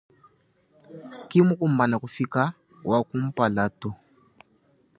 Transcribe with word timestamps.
Kimukumbana 1.29 1.95
kufika 2.03 2.41
wakumpala 2.89 3.63
to. 3.79 3.89